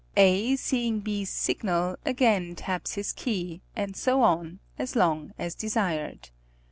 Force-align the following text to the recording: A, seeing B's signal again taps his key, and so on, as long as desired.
A, 0.17 0.55
seeing 0.55 1.01
B's 1.01 1.29
signal 1.29 1.95
again 2.07 2.55
taps 2.55 2.95
his 2.95 3.13
key, 3.13 3.61
and 3.75 3.95
so 3.95 4.23
on, 4.23 4.57
as 4.79 4.95
long 4.95 5.31
as 5.37 5.53
desired. 5.53 6.31